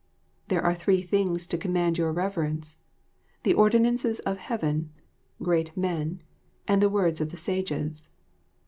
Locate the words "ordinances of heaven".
3.53-4.89